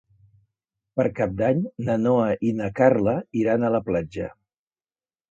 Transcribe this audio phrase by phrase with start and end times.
[0.99, 4.31] Per Cap d'Any na Noa i na Carla iran a la platja.